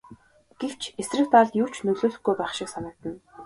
[0.59, 3.19] Гэвч эсрэг талд юу ч нөлөөлөхгүй байх шиг санагдана.